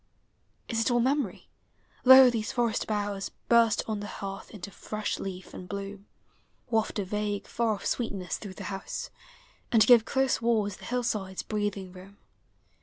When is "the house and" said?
8.55-9.85